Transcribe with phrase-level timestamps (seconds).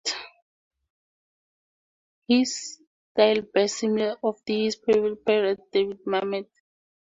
[2.27, 2.79] His
[3.11, 6.47] style bears similarity to one of his favorite playwrights, David Mamet.